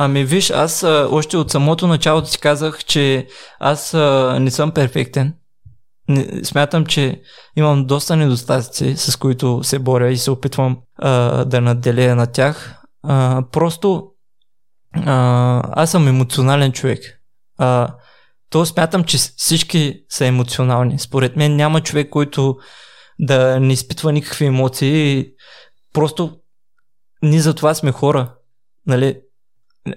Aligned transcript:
Ами 0.00 0.24
виж, 0.24 0.50
аз 0.50 0.82
а, 0.82 1.08
още 1.10 1.36
от 1.36 1.50
самото 1.50 1.86
начало 1.86 2.22
ти 2.22 2.38
казах, 2.38 2.84
че 2.84 3.26
аз 3.60 3.94
а, 3.94 4.38
не 4.40 4.50
съм 4.50 4.70
перфектен. 4.70 5.34
Не, 6.08 6.44
смятам, 6.44 6.86
че 6.86 7.22
имам 7.56 7.86
доста 7.86 8.16
недостатъци, 8.16 8.96
с 8.96 9.16
които 9.16 9.60
се 9.64 9.78
боря 9.78 10.10
и 10.10 10.16
се 10.16 10.30
опитвам 10.30 10.78
а, 10.96 11.44
да 11.44 11.60
наделя 11.60 12.14
на 12.14 12.26
тях. 12.26 12.74
А, 13.02 13.42
просто 13.52 14.10
а, 14.92 15.62
аз 15.82 15.90
съм 15.90 16.08
емоционален 16.08 16.72
човек. 16.72 17.20
А, 17.58 17.94
то 18.50 18.66
смятам, 18.66 19.04
че 19.04 19.18
всички 19.18 20.04
са 20.08 20.26
емоционални. 20.26 20.98
Според 20.98 21.36
мен 21.36 21.56
няма 21.56 21.80
човек, 21.80 22.10
който 22.10 22.56
да 23.18 23.60
не 23.60 23.72
изпитва 23.72 24.12
никакви 24.12 24.46
емоции. 24.46 25.28
Просто 25.92 26.38
ние 27.22 27.40
за 27.40 27.54
това 27.54 27.74
сме 27.74 27.92
хора. 27.92 28.34
Нали? 28.86 29.20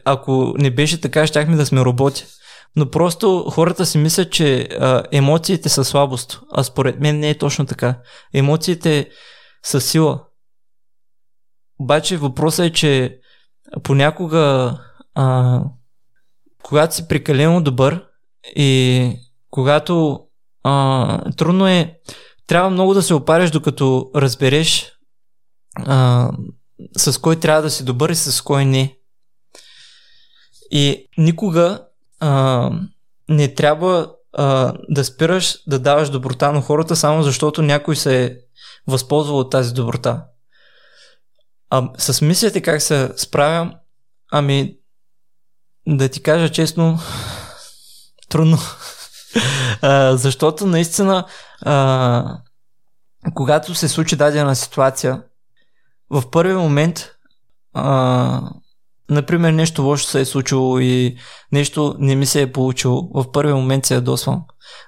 Ако 0.05 0.53
не 0.57 0.71
беше 0.71 1.01
така, 1.01 1.27
щяхме 1.27 1.55
да 1.55 1.65
сме 1.65 1.81
роботи. 1.81 2.25
Но 2.75 2.91
просто 2.91 3.45
хората 3.51 3.85
си 3.85 3.97
мислят, 3.97 4.31
че 4.31 4.61
а, 4.61 5.03
емоциите 5.11 5.69
са 5.69 5.85
слабост. 5.85 6.39
А 6.51 6.63
според 6.63 6.99
мен 6.99 7.19
не 7.19 7.29
е 7.29 7.37
точно 7.37 7.65
така. 7.65 7.99
Емоциите 8.33 9.09
са 9.63 9.81
сила. 9.81 10.23
Обаче 11.79 12.17
въпросът 12.17 12.65
е, 12.65 12.73
че 12.73 13.19
понякога, 13.83 14.77
а, 15.15 15.59
когато 16.63 16.95
си 16.95 17.07
прекалено 17.07 17.63
добър 17.63 18.05
и 18.55 19.13
когато 19.49 20.19
а, 20.63 21.31
трудно 21.31 21.67
е, 21.67 21.99
трябва 22.47 22.69
много 22.69 22.93
да 22.93 23.01
се 23.01 23.13
опариш, 23.13 23.51
докато 23.51 24.11
разбереш 24.15 24.91
а, 25.75 26.29
с 26.97 27.17
кой 27.17 27.35
трябва 27.35 27.61
да 27.61 27.69
си 27.69 27.85
добър 27.85 28.09
и 28.09 28.15
с 28.15 28.41
кой 28.41 28.65
не. 28.65 28.97
И 30.71 31.09
никога 31.17 31.85
а, 32.19 32.71
не 33.29 33.53
трябва 33.53 34.11
а, 34.33 34.73
да 34.89 35.05
спираш 35.05 35.57
да 35.67 35.79
даваш 35.79 36.09
доброта 36.09 36.51
на 36.51 36.61
хората, 36.61 36.95
само 36.95 37.23
защото 37.23 37.61
някой 37.61 37.95
се 37.95 38.25
е 38.25 38.35
възползвал 38.87 39.39
от 39.39 39.51
тази 39.51 39.73
доброта. 39.73 40.23
А 41.69 41.89
с 41.97 42.21
мислите 42.21 42.61
как 42.61 42.81
се 42.81 43.11
справям, 43.17 43.73
ами 44.31 44.77
да 45.87 46.09
ти 46.09 46.23
кажа 46.23 46.49
честно, 46.49 46.99
трудно. 48.29 48.57
а, 49.81 50.17
защото 50.17 50.67
наистина, 50.67 51.25
а, 51.61 52.37
когато 53.33 53.75
се 53.75 53.87
случи 53.87 54.15
дадена 54.15 54.55
ситуация, 54.55 55.23
в 56.09 56.31
първи 56.31 56.53
момент 56.53 57.11
а, 57.73 58.41
например, 59.11 59.51
нещо 59.51 59.83
лошо 59.83 60.05
се 60.05 60.21
е 60.21 60.25
случило 60.25 60.79
и 60.79 61.15
нещо 61.51 61.95
не 61.99 62.15
ми 62.15 62.25
се 62.25 62.41
е 62.41 62.51
получило, 62.51 63.09
в 63.13 63.31
първи 63.31 63.53
момент 63.53 63.85
се 63.85 63.93
ядосвам. 63.93 64.41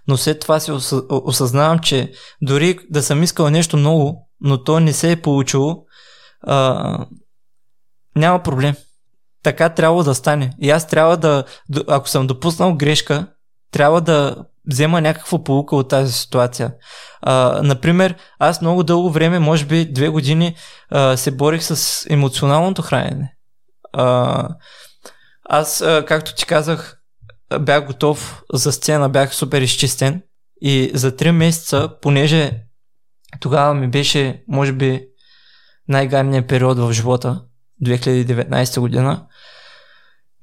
Но 0.07 0.17
след 0.17 0.39
това 0.39 0.59
си 0.59 0.71
осъзнавам, 1.09 1.79
че 1.79 2.11
дори 2.41 2.79
да 2.89 3.03
съм 3.03 3.23
искал 3.23 3.49
нещо 3.49 3.77
много, 3.77 4.29
но 4.41 4.63
то 4.63 4.79
не 4.79 4.93
се 4.93 5.11
е 5.11 5.21
получило, 5.21 5.83
а, 6.41 7.05
няма 8.15 8.43
проблем. 8.43 8.75
Така 9.43 9.69
трябва 9.69 10.03
да 10.03 10.15
стане. 10.15 10.53
И 10.61 10.69
аз 10.69 10.87
трябва 10.87 11.17
да, 11.17 11.43
ако 11.87 12.09
съм 12.09 12.27
допуснал 12.27 12.73
грешка, 12.73 13.27
трябва 13.71 14.01
да 14.01 14.35
взема 14.71 15.01
някаква 15.01 15.43
полука 15.43 15.75
от 15.75 15.89
тази 15.89 16.13
ситуация. 16.13 16.73
А, 17.21 17.61
например, 17.63 18.15
аз 18.39 18.61
много 18.61 18.83
дълго 18.83 19.09
време, 19.09 19.39
може 19.39 19.65
би 19.65 19.91
две 19.91 20.09
години, 20.09 20.55
а, 20.89 21.17
се 21.17 21.31
борих 21.31 21.63
с 21.63 22.05
емоционалното 22.09 22.81
хранене. 22.81 23.33
А, 23.93 24.47
аз, 25.43 25.83
както 26.07 26.35
ти 26.35 26.45
казах, 26.45 26.97
бях 27.59 27.85
готов 27.85 28.43
за 28.53 28.71
сцена, 28.71 29.09
бях 29.09 29.35
супер 29.35 29.61
изчистен. 29.61 30.21
И 30.61 30.91
за 30.93 31.11
3 31.11 31.31
месеца, 31.31 31.89
понеже 32.01 32.51
тогава 33.39 33.73
ми 33.73 33.87
беше, 33.87 34.43
може 34.47 34.71
би, 34.71 35.05
най-гадният 35.87 36.47
период 36.47 36.77
в 36.77 36.93
живота, 36.93 37.41
2019 37.85 38.79
година, 38.79 39.25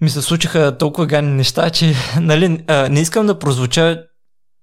ми 0.00 0.10
се 0.10 0.22
случиха 0.22 0.78
толкова 0.78 1.06
гадни 1.06 1.31
неща, 1.31 1.71
че 1.71 1.94
нали, 2.21 2.49
не 2.69 3.00
искам 3.00 3.27
да 3.27 3.39
прозвуча 3.39 4.05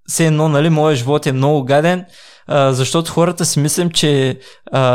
все 0.09 0.25
едно, 0.25 0.49
нали, 0.49 0.69
моят 0.69 0.97
живот 0.97 1.25
е 1.25 1.31
много 1.31 1.65
гаден, 1.65 2.05
защото 2.49 3.11
хората 3.11 3.45
си 3.45 3.59
мислим, 3.59 3.91
че 3.91 4.39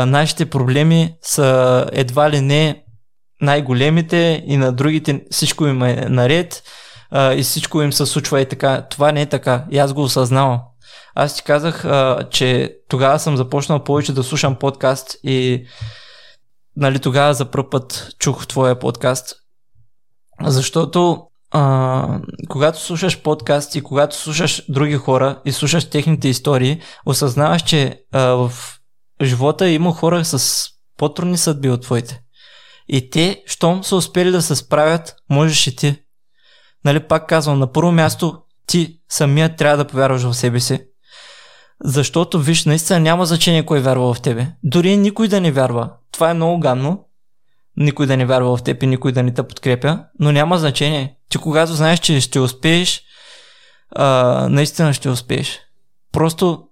нашите 0.05 0.49
проблеми 0.49 1.15
са 1.21 1.89
едва 1.91 2.29
ли 2.29 2.41
не 2.41 2.82
най-големите 3.43 4.43
и 4.47 4.57
на 4.57 4.71
другите 4.71 5.23
всичко 5.31 5.65
им 5.65 5.83
е 5.83 6.05
наред 6.09 6.63
а, 7.11 7.33
и 7.33 7.43
всичко 7.43 7.81
им 7.81 7.93
се 7.93 8.05
случва 8.05 8.41
и 8.41 8.45
така. 8.45 8.87
Това 8.89 9.11
не 9.11 9.21
е 9.21 9.25
така. 9.25 9.65
И 9.71 9.77
аз 9.77 9.93
го 9.93 10.03
осъзнавам. 10.03 10.59
Аз 11.15 11.35
ти 11.35 11.43
казах, 11.43 11.85
а, 11.85 12.27
че 12.31 12.75
тогава 12.89 13.19
съм 13.19 13.37
започнал 13.37 13.83
повече 13.83 14.13
да 14.13 14.23
слушам 14.23 14.55
подкаст 14.55 15.15
и 15.23 15.65
нали, 16.75 16.99
тогава 16.99 17.33
за 17.33 17.45
първ 17.45 17.69
път 17.69 18.09
чух 18.19 18.47
твоя 18.47 18.79
подкаст. 18.79 19.35
Защото 20.41 21.27
а, 21.51 22.19
когато 22.49 22.81
слушаш 22.81 23.21
подкаст 23.21 23.75
и 23.75 23.81
когато 23.81 24.15
слушаш 24.15 24.63
други 24.69 24.95
хора 24.95 25.41
и 25.45 25.51
слушаш 25.51 25.89
техните 25.89 26.27
истории, 26.27 26.81
осъзнаваш, 27.05 27.61
че 27.61 27.99
а, 28.11 28.21
в 28.21 28.53
живота 29.21 29.69
има 29.69 29.93
хора 29.93 30.25
с 30.25 30.67
по-трудни 30.97 31.37
съдби 31.37 31.69
от 31.69 31.81
твоите. 31.81 32.22
И 32.93 33.09
те, 33.09 33.43
щом 33.45 33.83
са 33.83 33.95
успели 33.95 34.31
да 34.31 34.41
се 34.41 34.55
справят, 34.55 35.15
можеш 35.29 35.67
и 35.67 35.75
ти. 35.75 35.95
Нали, 36.85 36.99
пак 36.99 37.29
казвам, 37.29 37.59
на 37.59 37.71
първо 37.71 37.91
място 37.91 38.41
ти 38.67 38.99
самия 39.09 39.55
трябва 39.55 39.77
да 39.77 39.87
повярваш 39.87 40.21
в 40.21 40.33
себе 40.33 40.59
си. 40.59 40.79
Защото, 41.83 42.39
виж, 42.39 42.65
наистина 42.65 42.99
няма 42.99 43.25
значение 43.25 43.65
кой 43.65 43.79
вярва 43.79 44.13
в 44.13 44.21
тебе. 44.21 44.47
Дори 44.63 44.97
никой 44.97 45.27
да 45.27 45.41
не 45.41 45.51
вярва. 45.51 45.89
Това 46.11 46.29
е 46.29 46.33
много 46.33 46.59
гадно. 46.59 47.05
Никой 47.77 48.05
да 48.05 48.17
не 48.17 48.25
вярва 48.25 48.57
в 48.57 48.63
теб 48.63 48.83
и 48.83 48.87
никой 48.87 49.11
да 49.11 49.23
не 49.23 49.33
те 49.33 49.43
подкрепя. 49.43 49.99
Но 50.19 50.31
няма 50.31 50.57
значение. 50.57 51.17
Ти 51.29 51.37
когато 51.37 51.73
знаеш, 51.73 51.99
че 51.99 52.21
ще 52.21 52.39
успееш, 52.39 53.03
а, 53.95 54.47
наистина 54.49 54.93
ще 54.93 55.09
успееш. 55.09 55.59
Просто 56.11 56.63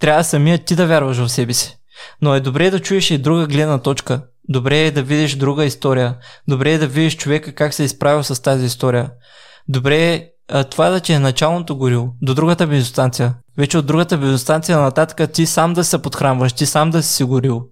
трябва 0.00 0.24
самия 0.24 0.64
ти 0.64 0.76
да 0.76 0.86
вярваш 0.86 1.16
в 1.16 1.28
себе 1.28 1.52
си. 1.54 1.78
Но 2.22 2.34
е 2.34 2.40
добре 2.40 2.70
да 2.70 2.80
чуеш 2.80 3.10
и 3.10 3.18
друга 3.18 3.46
гледна 3.46 3.78
точка. 3.78 4.22
Добре 4.48 4.78
е 4.78 4.90
да 4.90 5.02
видиш 5.02 5.36
друга 5.36 5.64
история. 5.64 6.16
Добре 6.48 6.72
е 6.72 6.78
да 6.78 6.86
видиш 6.86 7.16
човека 7.16 7.54
как 7.54 7.74
се 7.74 7.82
е 7.82 7.86
изправил 7.86 8.22
с 8.24 8.42
тази 8.42 8.66
история. 8.66 9.10
Добре 9.68 10.14
е 10.14 10.28
а, 10.48 10.64
това 10.64 10.90
да 10.90 11.00
ти 11.00 11.12
е 11.12 11.18
началното 11.18 11.76
горило 11.76 12.08
до 12.22 12.34
другата 12.34 12.66
бензостанция. 12.66 13.34
Вече 13.58 13.78
от 13.78 13.86
другата 13.86 14.18
бензостанция 14.18 14.78
нататък 14.78 15.32
ти 15.32 15.46
сам 15.46 15.74
да 15.74 15.84
се 15.84 16.02
подхранваш, 16.02 16.52
ти 16.52 16.66
сам 16.66 16.90
да 16.90 17.02
си 17.02 17.12
си 17.12 17.24
горил. 17.24 17.62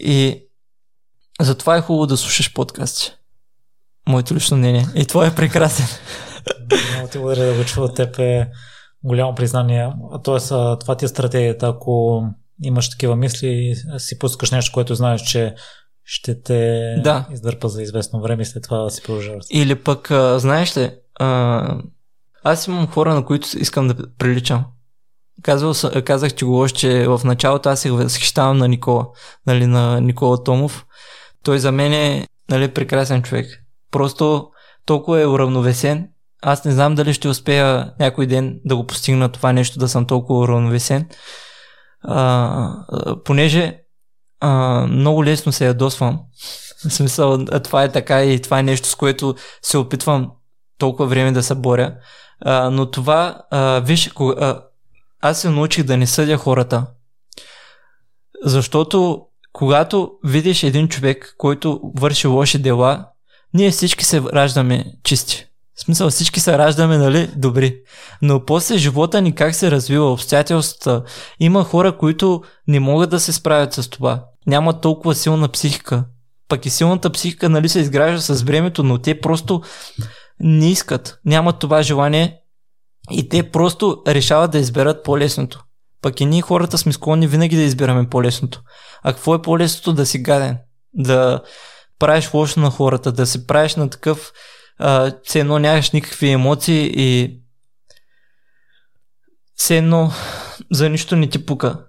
И 0.00 0.44
затова 1.40 1.76
е 1.76 1.80
хубаво 1.80 2.06
да 2.06 2.16
слушаш 2.16 2.54
подкасти. 2.54 3.12
Моето 4.08 4.34
лично 4.34 4.56
мнение. 4.56 4.86
И 4.94 5.06
това 5.06 5.26
е 5.26 5.34
прекрасен. 5.34 5.86
Много 6.94 7.08
ти 7.08 7.18
благодаря 7.18 7.46
да 7.46 7.58
го 7.58 7.64
чува 7.64 7.86
от 7.86 7.96
теб 7.96 8.18
е 8.18 8.50
голямо 9.04 9.34
признание. 9.34 9.92
Тоест, 10.24 10.48
това 10.80 10.96
ти 10.96 11.04
е 11.04 11.08
стратегията. 11.08 11.66
Ако 11.66 12.22
имаш 12.62 12.90
такива 12.90 13.16
мисли 13.16 13.74
си 13.98 14.18
пускаш 14.18 14.50
нещо, 14.50 14.72
което 14.74 14.94
знаеш, 14.94 15.22
че 15.22 15.54
ще 16.04 16.42
те 16.42 16.94
да. 17.04 17.26
издърпа 17.32 17.68
за 17.68 17.82
известно 17.82 18.20
време 18.20 18.42
и 18.42 18.46
след 18.46 18.62
това 18.62 18.78
да 18.78 18.90
си 18.90 19.02
продължаваш. 19.02 19.44
Или 19.50 19.74
пък, 19.74 20.10
а, 20.10 20.38
знаеш 20.38 20.76
ли, 20.76 20.90
а, 21.20 21.78
аз 22.44 22.66
имам 22.66 22.86
хора, 22.86 23.14
на 23.14 23.24
които 23.24 23.58
искам 23.58 23.88
да 23.88 23.94
приличам. 24.18 24.64
Казвал, 25.42 25.74
казах 26.04 26.34
ти 26.34 26.44
го 26.44 26.60
още 26.60 27.08
в 27.08 27.20
началото, 27.24 27.68
аз 27.68 27.80
се 27.80 27.90
възхищавам 27.90 28.58
на 28.58 28.68
Никола, 28.68 29.06
нали, 29.46 29.66
на 29.66 30.00
Никола 30.00 30.44
Томов. 30.44 30.86
Той 31.44 31.58
за 31.58 31.72
мен 31.72 31.92
е 31.92 32.26
нали, 32.50 32.68
прекрасен 32.68 33.22
човек. 33.22 33.46
Просто 33.90 34.48
толкова 34.86 35.20
е 35.20 35.26
уравновесен. 35.26 36.08
Аз 36.42 36.64
не 36.64 36.72
знам 36.72 36.94
дали 36.94 37.14
ще 37.14 37.28
успея 37.28 37.92
някой 38.00 38.26
ден 38.26 38.60
да 38.64 38.76
го 38.76 38.86
постигна 38.86 39.28
това 39.28 39.52
нещо, 39.52 39.78
да 39.78 39.88
съм 39.88 40.06
толкова 40.06 40.40
уравновесен 40.40 41.08
а, 42.02 42.72
понеже 43.24 43.80
а, 44.40 44.50
много 44.86 45.24
лесно 45.24 45.52
се 45.52 45.66
ядосвам. 45.66 46.20
В 46.88 46.92
смисъл, 46.92 47.44
това 47.44 47.84
е 47.84 47.92
така 47.92 48.24
и 48.24 48.42
това 48.42 48.58
е 48.58 48.62
нещо, 48.62 48.88
с 48.88 48.94
което 48.94 49.34
се 49.62 49.78
опитвам 49.78 50.30
толкова 50.78 51.08
време 51.08 51.32
да 51.32 51.42
се 51.42 51.54
боря. 51.54 51.94
А, 52.40 52.70
но 52.70 52.90
това, 52.90 53.40
а, 53.50 53.80
виж, 53.80 54.10
а, 54.20 54.62
аз 55.20 55.40
се 55.40 55.50
научих 55.50 55.84
да 55.84 55.96
не 55.96 56.06
съдя 56.06 56.36
хората. 56.36 56.86
Защото 58.44 59.22
когато 59.52 60.12
видиш 60.24 60.62
един 60.62 60.88
човек, 60.88 61.34
който 61.38 61.80
върши 61.96 62.26
лоши 62.26 62.58
дела, 62.58 63.08
ние 63.54 63.70
всички 63.70 64.04
се 64.04 64.22
раждаме 64.22 64.84
чисти. 65.04 65.47
В 65.78 65.80
смисъл 65.80 66.10
всички 66.10 66.40
се 66.40 66.58
раждаме, 66.58 66.98
нали, 66.98 67.30
добри. 67.36 67.80
Но 68.22 68.44
после 68.44 68.78
живота 68.78 69.22
ни 69.22 69.34
как 69.34 69.54
се 69.54 69.70
развива, 69.70 70.12
обстоятелствата. 70.12 71.02
Има 71.40 71.64
хора, 71.64 71.96
които 71.96 72.42
не 72.68 72.80
могат 72.80 73.10
да 73.10 73.20
се 73.20 73.32
справят 73.32 73.72
с 73.72 73.88
това. 73.88 74.24
Нямат 74.46 74.80
толкова 74.80 75.14
силна 75.14 75.48
психика. 75.48 76.04
Пък 76.48 76.66
и 76.66 76.70
силната 76.70 77.10
психика, 77.10 77.48
нали, 77.48 77.68
се 77.68 77.80
изгражда 77.80 78.20
с 78.20 78.42
времето, 78.42 78.82
но 78.82 78.98
те 78.98 79.20
просто 79.20 79.62
не 80.40 80.70
искат, 80.70 81.18
нямат 81.24 81.58
това 81.58 81.82
желание 81.82 82.40
и 83.10 83.28
те 83.28 83.50
просто 83.50 84.02
решават 84.06 84.50
да 84.50 84.58
изберат 84.58 85.04
по-лесното. 85.04 85.64
Пък 86.02 86.20
и 86.20 86.26
ние 86.26 86.42
хората 86.42 86.78
сме 86.78 86.92
склонни 86.92 87.26
винаги 87.26 87.56
да 87.56 87.62
избираме 87.62 88.08
по-лесното. 88.08 88.62
А 89.02 89.12
какво 89.12 89.34
е 89.34 89.42
по-лесното 89.42 89.92
да 89.92 90.06
си 90.06 90.18
гаден? 90.18 90.58
Да 90.94 91.40
правиш 91.98 92.34
лошо 92.34 92.60
на 92.60 92.70
хората, 92.70 93.12
да 93.12 93.26
се 93.26 93.46
правиш 93.46 93.76
на 93.76 93.90
такъв, 93.90 94.32
а, 94.78 95.12
все 95.24 95.40
едно 95.40 95.58
нямаш 95.58 95.90
никакви 95.90 96.30
емоции 96.30 96.92
и 96.96 97.40
все 99.54 99.78
едно 99.78 100.12
за 100.70 100.88
нищо 100.88 101.16
не 101.16 101.28
ти 101.28 101.46
пука. 101.46 101.84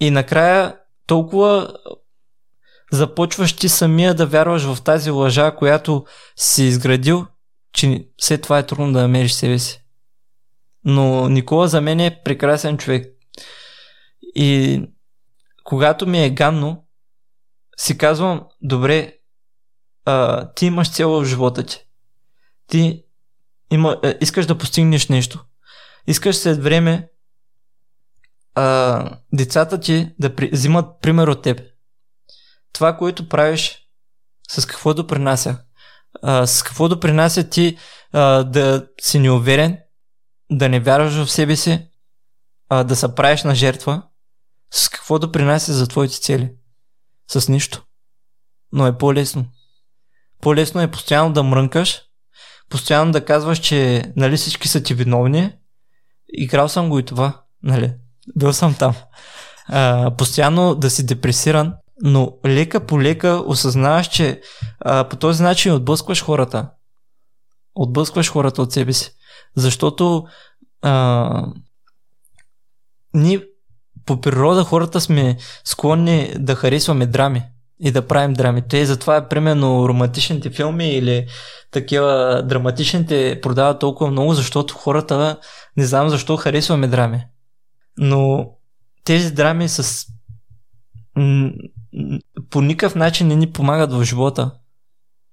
И 0.00 0.10
накрая 0.10 0.76
толкова 1.06 1.76
започваш 2.92 3.52
ти 3.52 3.68
самия 3.68 4.14
да 4.14 4.26
вярваш 4.26 4.62
в 4.62 4.82
тази 4.82 5.10
лъжа, 5.10 5.54
която 5.56 6.04
си 6.36 6.64
изградил, 6.64 7.26
че 7.72 8.08
след 8.20 8.42
това 8.42 8.58
е 8.58 8.66
трудно 8.66 8.92
да 8.92 9.00
намериш 9.00 9.32
себе 9.32 9.58
си. 9.58 9.82
Но 10.84 11.28
Никола 11.28 11.68
за 11.68 11.80
мен 11.80 12.00
е 12.00 12.22
прекрасен 12.24 12.78
човек. 12.78 13.06
И 14.34 14.82
когато 15.64 16.06
ми 16.06 16.24
е 16.24 16.30
ганно, 16.30 16.84
си 17.76 17.98
казвам, 17.98 18.42
добре, 18.62 19.14
а, 20.06 20.48
ти 20.52 20.66
имаш 20.66 20.90
цел 20.90 21.10
в 21.10 21.24
живота 21.24 21.62
ти. 21.62 21.86
Ти 22.66 23.04
има, 23.70 24.00
а, 24.04 24.14
искаш 24.20 24.46
да 24.46 24.58
постигнеш 24.58 25.08
нещо. 25.08 25.44
Искаш 26.06 26.36
след 26.36 26.62
време 26.62 27.08
а, 28.54 29.18
децата 29.32 29.80
ти 29.80 30.14
да 30.18 30.36
при, 30.36 30.50
взимат 30.52 31.00
пример 31.00 31.28
от 31.28 31.42
теб. 31.42 31.60
Това, 32.72 32.96
което 32.96 33.28
правиш, 33.28 33.88
с 34.48 34.66
какво 34.66 34.94
допринася? 34.94 35.58
А, 36.22 36.46
с 36.46 36.62
какво 36.62 36.88
допринася 36.88 37.48
ти 37.48 37.78
а, 38.12 38.44
да 38.44 38.88
си 39.00 39.18
неуверен, 39.18 39.78
да 40.50 40.68
не 40.68 40.80
вярваш 40.80 41.14
в 41.14 41.30
себе 41.30 41.56
си, 41.56 41.88
а, 42.68 42.84
да 42.84 42.96
се 42.96 43.14
правиш 43.14 43.42
на 43.42 43.54
жертва? 43.54 44.02
С 44.70 44.88
какво 44.88 45.18
допринася 45.18 45.72
за 45.72 45.86
твоите 45.86 46.20
цели? 46.20 46.52
С 47.28 47.48
нищо. 47.48 47.84
Но 48.72 48.86
е 48.86 48.98
по-лесно. 48.98 49.46
По-лесно 50.40 50.80
е 50.80 50.90
постоянно 50.90 51.32
да 51.32 51.42
мрънкаш, 51.42 52.02
постоянно 52.70 53.12
да 53.12 53.24
казваш, 53.24 53.58
че 53.58 54.04
нали 54.16 54.36
всички 54.36 54.68
са 54.68 54.82
ти 54.82 54.94
виновни. 54.94 55.52
Играл 56.28 56.68
съм 56.68 56.88
го 56.88 56.98
и 56.98 57.04
това, 57.04 57.42
нали? 57.62 57.94
Бил 58.38 58.52
съм 58.52 58.74
там. 58.74 58.94
А, 59.68 60.10
постоянно 60.16 60.74
да 60.74 60.90
си 60.90 61.06
депресиран, 61.06 61.74
но 62.02 62.38
лека 62.46 62.86
по 62.86 63.02
лека 63.02 63.42
осъзнаваш, 63.46 64.08
че 64.08 64.40
а, 64.80 65.08
по 65.08 65.16
този 65.16 65.42
начин 65.42 65.72
отблъскваш 65.72 66.24
хората. 66.24 66.70
Отблъскваш 67.74 68.30
хората 68.30 68.62
от 68.62 68.72
себе 68.72 68.92
си. 68.92 69.10
Защото 69.56 70.26
а, 70.82 71.46
ние 73.14 73.44
по 74.06 74.20
природа 74.20 74.64
хората 74.64 75.00
сме 75.00 75.36
склонни 75.64 76.34
да 76.38 76.54
харесваме 76.54 77.06
драми 77.06 77.42
и 77.80 77.90
да 77.90 78.06
правим 78.06 78.32
драми. 78.32 78.62
Те 78.68 78.86
затова 78.86 79.16
е 79.16 79.28
примерно 79.28 79.88
романтичните 79.88 80.50
филми 80.50 80.88
или 80.88 81.26
такива 81.70 82.42
драматичните 82.48 83.40
продават 83.42 83.80
толкова 83.80 84.10
много, 84.10 84.34
защото 84.34 84.74
хората 84.74 85.38
не 85.76 85.86
знам 85.86 86.08
защо 86.08 86.36
харесваме 86.36 86.88
драми. 86.88 87.26
Но 87.98 88.50
тези 89.04 89.32
драми 89.34 89.68
с 89.68 90.06
по 92.50 92.60
никакъв 92.60 92.94
начин 92.94 93.28
не 93.28 93.36
ни 93.36 93.52
помагат 93.52 93.92
в 93.92 94.04
живота. 94.04 94.50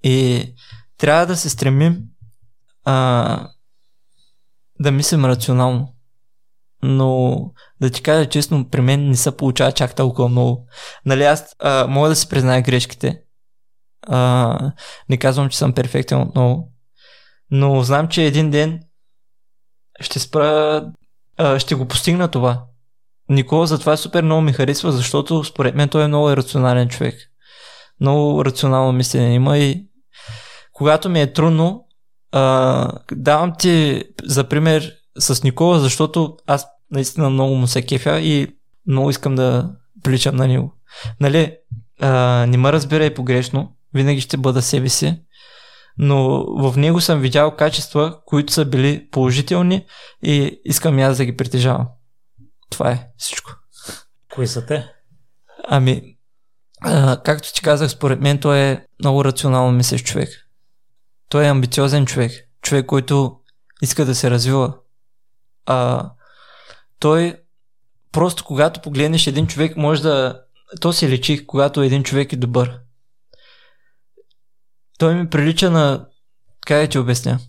И 0.03 0.45
трябва 0.97 1.25
да 1.25 1.35
се 1.35 1.49
стремим 1.49 2.03
а, 2.83 3.47
да 4.79 4.91
мислим 4.91 5.25
рационално. 5.25 5.92
Но 6.83 7.39
да 7.81 7.89
ти 7.89 8.03
кажа 8.03 8.29
честно, 8.29 8.69
при 8.69 8.81
мен 8.81 9.09
не 9.09 9.15
се 9.15 9.37
получава 9.37 9.71
чак 9.71 9.95
толкова 9.95 10.29
много. 10.29 10.67
Нали, 11.05 11.23
аз 11.23 11.55
а, 11.59 11.87
мога 11.87 12.09
да 12.09 12.15
си 12.15 12.29
призная 12.29 12.61
грешките. 12.61 13.21
А, 14.07 14.71
не 15.09 15.17
казвам, 15.17 15.49
че 15.49 15.57
съм 15.57 15.73
перфектен 15.73 16.21
отново. 16.21 16.69
Но 17.51 17.83
знам, 17.83 18.07
че 18.07 18.23
един 18.23 18.51
ден 18.51 18.79
ще 20.01 20.19
спра, 20.19 20.85
а, 21.37 21.59
ще 21.59 21.75
го 21.75 21.87
постигна 21.87 22.27
това. 22.27 22.63
Никола 23.29 23.67
затова 23.67 23.97
супер 23.97 24.23
много 24.23 24.41
ми 24.41 24.53
харесва, 24.53 24.91
защото 24.91 25.43
според 25.43 25.75
мен 25.75 25.89
той 25.89 26.03
е 26.03 26.07
много 26.07 26.37
рационален 26.37 26.89
човек. 26.89 27.15
Много 27.99 28.45
рационално 28.45 28.91
мислене 28.91 29.33
има 29.33 29.57
и 29.57 29.87
когато 30.73 31.09
ми 31.09 31.21
е 31.21 31.33
трудно, 31.33 31.87
а, 32.31 32.91
давам 33.11 33.53
ти 33.59 34.03
за 34.23 34.43
пример 34.43 34.93
с 35.19 35.43
Никола, 35.43 35.79
защото 35.79 36.37
аз 36.47 36.67
наистина 36.91 37.29
много 37.29 37.55
му 37.55 37.67
се 37.67 37.81
кефя 37.81 38.19
и 38.19 38.47
много 38.87 39.09
искам 39.09 39.35
да 39.35 39.71
приличам 40.03 40.35
на 40.35 40.47
него. 40.47 40.73
Нали, 41.19 41.57
а, 42.01 42.45
не 42.45 42.57
ме 42.57 42.73
разбирай 42.73 43.13
погрешно, 43.13 43.75
винаги 43.93 44.21
ще 44.21 44.37
бъда 44.37 44.61
себе 44.61 44.89
си, 44.89 45.21
но 45.97 46.45
в 46.57 46.77
него 46.77 47.01
съм 47.01 47.19
видял 47.19 47.55
качества, 47.55 48.19
които 48.25 48.53
са 48.53 48.65
били 48.65 49.09
положителни 49.11 49.85
и 50.23 50.61
искам 50.65 50.99
аз 50.99 51.17
да 51.17 51.25
ги 51.25 51.37
притежавам. 51.37 51.87
Това 52.69 52.91
е 52.91 53.07
всичко. 53.17 53.51
Кои 54.33 54.47
са 54.47 54.65
те? 54.65 54.87
Ами, 55.67 56.17
а, 56.81 57.21
както 57.23 57.53
ти 57.53 57.61
казах, 57.61 57.91
според 57.91 58.21
мен 58.21 58.39
той 58.39 58.59
е 58.59 58.85
много 58.99 59.25
рационално 59.25 59.77
мислещ 59.77 60.05
човек. 60.05 60.29
Той 61.29 61.45
е 61.45 61.49
амбициозен 61.49 62.05
човек. 62.05 62.31
Човек, 62.61 62.85
който 62.85 63.39
иска 63.81 64.05
да 64.05 64.15
се 64.15 64.31
развива. 64.31 64.73
А, 65.65 66.09
той 66.99 67.35
просто 68.11 68.45
когато 68.45 68.81
погледнеш 68.81 69.27
един 69.27 69.47
човек, 69.47 69.77
може 69.77 70.01
да... 70.01 70.41
То 70.81 70.93
се 70.93 71.09
лечи, 71.09 71.47
когато 71.47 71.81
един 71.81 72.03
човек 72.03 72.33
е 72.33 72.35
добър. 72.35 72.79
Той 74.97 75.15
ми 75.15 75.29
прилича 75.29 75.71
на... 75.71 76.05
Как 76.65 76.81
да 76.81 76.87
ти 76.87 76.99
обясня? 76.99 77.39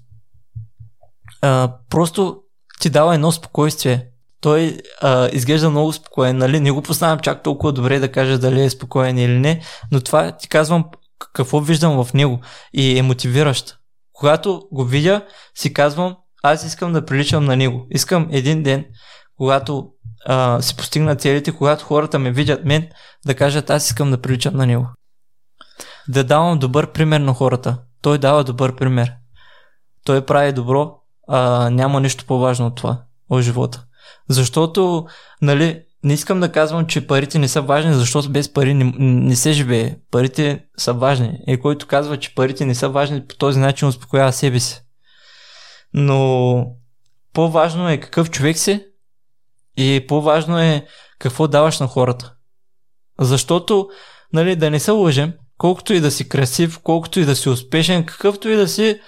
А, 1.42 1.76
просто 1.90 2.42
ти 2.80 2.90
дава 2.90 3.14
едно 3.14 3.32
спокойствие 3.32 4.10
той 4.44 4.78
а, 5.00 5.28
изглежда 5.32 5.70
много 5.70 5.92
спокоен, 5.92 6.38
нали? 6.38 6.60
Не 6.60 6.70
го 6.70 6.82
познавам 6.82 7.18
чак 7.18 7.42
толкова 7.42 7.72
добре 7.72 7.98
да 7.98 8.12
кажа 8.12 8.38
дали 8.38 8.64
е 8.64 8.70
спокоен 8.70 9.18
или 9.18 9.38
не, 9.38 9.62
но 9.92 10.00
това 10.00 10.32
ти 10.32 10.48
казвам 10.48 10.84
какво 11.32 11.60
виждам 11.60 12.04
в 12.04 12.14
него 12.14 12.40
и 12.72 12.98
е 12.98 13.02
мотивиращо. 13.02 13.78
Когато 14.12 14.68
го 14.72 14.84
видя, 14.84 15.26
си 15.54 15.72
казвам, 15.72 16.16
аз 16.44 16.64
искам 16.64 16.92
да 16.92 17.04
приличам 17.04 17.44
на 17.44 17.56
него. 17.56 17.86
Искам 17.90 18.28
един 18.30 18.62
ден, 18.62 18.84
когато 19.36 19.88
а, 20.26 20.62
си 20.62 20.76
постигна 20.76 21.16
целите, 21.16 21.52
когато 21.52 21.84
хората 21.84 22.18
ме 22.18 22.32
видят 22.32 22.64
мен, 22.64 22.88
да 23.26 23.34
кажат, 23.34 23.70
аз 23.70 23.86
искам 23.86 24.10
да 24.10 24.20
приличам 24.20 24.56
на 24.56 24.66
него. 24.66 24.86
Да 26.08 26.24
давам 26.24 26.58
добър 26.58 26.92
пример 26.92 27.20
на 27.20 27.34
хората. 27.34 27.78
Той 28.02 28.18
дава 28.18 28.44
добър 28.44 28.76
пример. 28.76 29.12
Той 30.04 30.26
прави 30.26 30.52
добро, 30.52 30.94
а 31.28 31.70
няма 31.70 32.00
нищо 32.00 32.24
по-важно 32.26 32.66
от 32.66 32.74
това 32.74 33.02
в 33.30 33.42
живота. 33.42 33.84
Защото, 34.28 35.06
нали, 35.42 35.82
не 36.02 36.12
искам 36.12 36.40
да 36.40 36.52
казвам, 36.52 36.86
че 36.86 37.06
парите 37.06 37.38
не 37.38 37.48
са 37.48 37.62
важни, 37.62 37.94
защото 37.94 38.30
без 38.30 38.52
пари 38.52 38.74
не, 38.74 38.92
не 38.98 39.36
се 39.36 39.52
живее. 39.52 39.96
Парите 40.10 40.64
са 40.76 40.92
важни. 40.92 41.38
И 41.46 41.60
който 41.60 41.86
казва, 41.86 42.16
че 42.16 42.34
парите 42.34 42.66
не 42.66 42.74
са 42.74 42.88
важни, 42.88 43.26
по 43.26 43.36
този 43.36 43.60
начин 43.60 43.88
успокоява 43.88 44.32
себе 44.32 44.60
си. 44.60 44.83
Но 45.94 46.66
по-важно 47.32 47.88
е 47.88 48.00
какъв 48.00 48.30
човек 48.30 48.58
си 48.58 48.86
и 49.76 50.04
по-важно 50.08 50.58
е 50.58 50.86
какво 51.18 51.48
даваш 51.48 51.80
на 51.80 51.86
хората. 51.86 52.34
Защото, 53.20 53.88
нали, 54.32 54.56
да 54.56 54.70
не 54.70 54.80
се 54.80 54.90
лъжем, 54.90 55.32
колкото 55.58 55.92
и 55.92 56.00
да 56.00 56.10
си 56.10 56.28
красив, 56.28 56.80
колкото 56.82 57.20
и 57.20 57.24
да 57.24 57.36
си 57.36 57.48
успешен, 57.48 58.06
какъвто 58.06 58.48
и 58.48 58.56
да 58.56 58.68
си, 58.68 59.00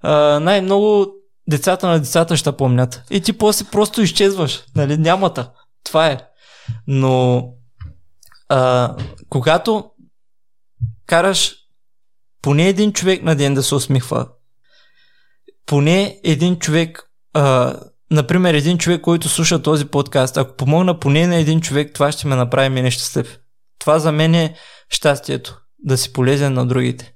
а, 0.00 0.40
най-много 0.40 1.06
децата 1.50 1.86
на 1.86 2.00
децата 2.00 2.36
ще 2.36 2.52
помнят. 2.52 3.02
И 3.10 3.20
ти 3.20 3.32
после 3.32 3.64
просто 3.72 4.02
изчезваш. 4.02 4.64
Нали? 4.76 4.96
Нямата. 4.96 5.52
Това 5.84 6.06
е. 6.06 6.18
Но 6.86 7.44
а, 8.48 8.94
когато 9.28 9.90
караш 11.06 11.54
поне 12.42 12.68
един 12.68 12.92
човек 12.92 13.22
на 13.22 13.36
ден 13.36 13.54
да 13.54 13.62
се 13.62 13.74
усмихва, 13.74 14.28
поне 15.68 16.20
един 16.24 16.58
човек, 16.58 17.02
а, 17.34 17.74
например 18.10 18.54
един 18.54 18.78
човек, 18.78 19.00
който 19.00 19.28
слуша 19.28 19.62
този 19.62 19.84
подкаст, 19.84 20.36
ако 20.36 20.56
помогна 20.56 20.98
поне 20.98 21.26
на 21.26 21.36
един 21.36 21.60
човек, 21.60 21.94
това 21.94 22.12
ще 22.12 22.26
ме 22.26 22.36
направи 22.36 22.68
мене 22.68 22.90
щастлив. 22.90 23.38
Това 23.78 23.98
за 23.98 24.12
мен 24.12 24.34
е 24.34 24.54
щастието. 24.88 25.60
Да 25.78 25.98
си 25.98 26.12
полезен 26.12 26.52
на 26.52 26.66
другите. 26.66 27.12